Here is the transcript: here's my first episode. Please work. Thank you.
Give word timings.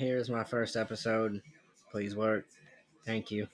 here's 0.00 0.30
my 0.30 0.42
first 0.42 0.76
episode. 0.76 1.42
Please 1.92 2.16
work. 2.16 2.46
Thank 3.04 3.30
you. 3.30 3.46